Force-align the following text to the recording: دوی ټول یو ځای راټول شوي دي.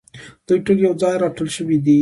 دوی 0.47 0.59
ټول 0.65 0.77
یو 0.85 0.93
ځای 1.01 1.15
راټول 1.23 1.47
شوي 1.57 1.77
دي. 1.83 1.89